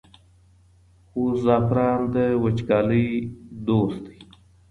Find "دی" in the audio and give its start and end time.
4.07-4.17